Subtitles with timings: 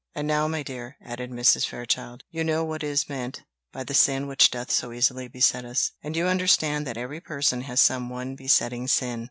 [0.15, 1.67] And now, my dear," added Mrs.
[1.67, 5.91] Fairchild, "you know what is meant by the sin which doth so easily beset us;
[6.01, 9.19] and you understand that every person has some one besetting sin."